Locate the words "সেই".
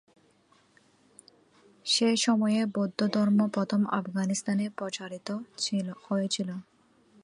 1.85-2.15